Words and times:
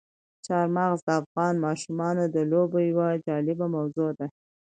چار 0.45 0.65
مغز 0.75 0.99
د 1.03 1.09
افغان 1.21 1.53
ماشومانو 1.65 2.23
د 2.35 2.37
لوبو 2.51 2.77
یوه 2.89 3.07
جالبه 3.25 3.65
موضوع 3.75 4.09
ده. 4.17 4.27